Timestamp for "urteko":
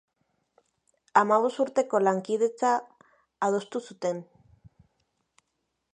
1.65-2.01